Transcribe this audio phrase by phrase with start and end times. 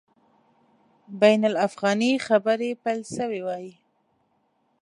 [1.21, 3.67] بین الافغاني خبري پیل سوي وای.